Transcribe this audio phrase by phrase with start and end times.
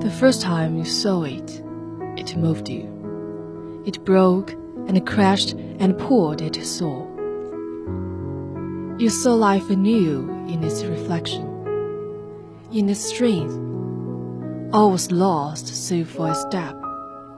[0.00, 1.60] The first time you saw it,
[2.16, 3.82] it moved you.
[3.84, 4.52] It broke
[4.86, 7.04] and crashed and poured your soul.
[8.98, 11.44] You saw life anew in its reflection,
[12.72, 13.54] in its strength.
[14.72, 16.78] All was lost save for its depth,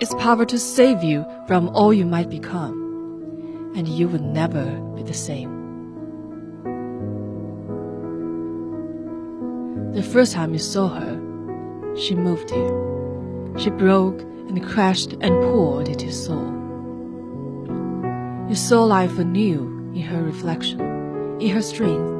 [0.00, 4.64] its power to save you from all you might become, and you would never
[4.96, 5.52] be the same.
[9.92, 11.25] The first time you saw her,
[11.98, 13.54] she moved you.
[13.58, 16.52] She broke and crashed and poured into your soul.
[18.48, 20.80] You saw life anew in her reflection,
[21.40, 22.12] in her strength.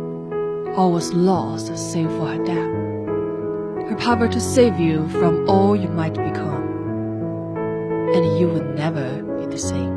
[0.76, 5.88] All was lost save for her depth, her power to save you from all you
[5.88, 7.56] might become,
[8.14, 9.96] and you would never be the same.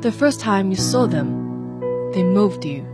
[0.00, 1.80] The first time you saw them,
[2.12, 2.86] they moved you.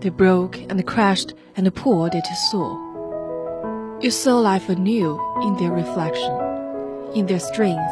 [0.00, 3.98] They broke and crashed and poured at your soul.
[4.00, 6.32] You saw life anew in their reflection,
[7.14, 7.90] in their strength.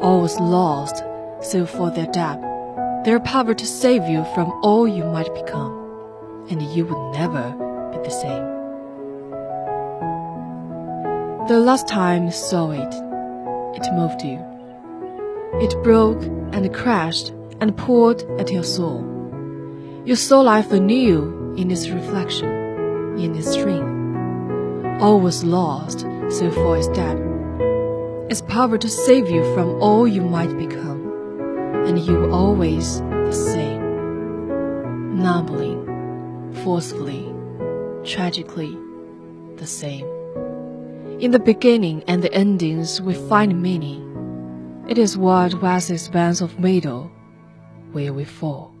[0.00, 1.02] All was lost
[1.40, 2.42] save for their depth,
[3.04, 5.72] their power to save you from all you might become,
[6.50, 7.50] and you would never
[7.90, 8.44] be the same.
[11.48, 12.94] The last time you saw it,
[13.76, 14.38] it moved you.
[15.60, 16.22] It broke
[16.52, 19.15] and crashed and poured at your soul.
[20.06, 22.48] You saw life anew in its reflection,
[23.18, 25.02] in its strength.
[25.02, 27.20] All was lost so far its depth,
[28.30, 31.10] its power to save you from all you might become,
[31.86, 35.18] and you were always the same.
[35.20, 37.26] Numbling, forcefully,
[38.04, 38.78] tragically,
[39.56, 40.06] the same.
[41.18, 44.04] In the beginning and the endings we find meaning.
[44.88, 47.10] It is what vast expanse of middle
[47.90, 48.75] where we fall.